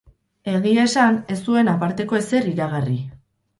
[0.53, 3.01] Egia esan ez zuen aparteko ezer iragarri.